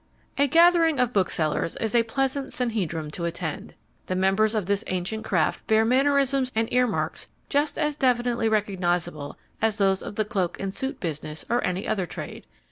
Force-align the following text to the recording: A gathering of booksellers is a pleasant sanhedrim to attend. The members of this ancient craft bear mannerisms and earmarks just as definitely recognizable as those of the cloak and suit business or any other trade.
A 0.39 0.47
gathering 0.47 0.97
of 0.99 1.13
booksellers 1.13 1.75
is 1.75 1.93
a 1.93 2.01
pleasant 2.01 2.53
sanhedrim 2.53 3.11
to 3.11 3.25
attend. 3.25 3.75
The 4.07 4.15
members 4.15 4.55
of 4.55 4.65
this 4.65 4.83
ancient 4.87 5.23
craft 5.23 5.67
bear 5.67 5.85
mannerisms 5.85 6.51
and 6.55 6.67
earmarks 6.73 7.27
just 7.49 7.77
as 7.77 7.97
definitely 7.97 8.49
recognizable 8.49 9.37
as 9.61 9.77
those 9.77 10.01
of 10.01 10.15
the 10.15 10.25
cloak 10.25 10.59
and 10.59 10.73
suit 10.73 10.99
business 10.99 11.45
or 11.51 11.63
any 11.63 11.87
other 11.87 12.07
trade. 12.07 12.47